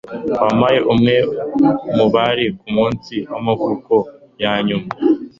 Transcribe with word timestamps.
Wampaye 0.41 0.79
umwe 0.93 1.15
mubari 1.95 2.45
kumunsi 2.59 3.15
wamavuko 3.31 3.93
yanyuma 4.43 4.87